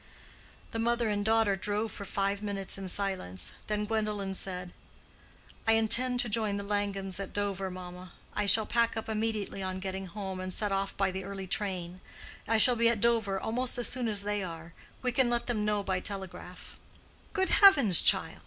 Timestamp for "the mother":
0.71-1.09